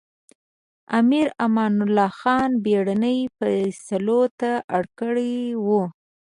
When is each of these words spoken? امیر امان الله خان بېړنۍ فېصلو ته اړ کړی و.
امیر 0.99 1.27
امان 1.45 1.73
الله 1.85 2.11
خان 2.19 2.49
بېړنۍ 2.63 3.19
فېصلو 3.37 4.21
ته 4.39 4.51
اړ 4.75 4.83
کړی 4.99 5.35
و. 5.65 5.67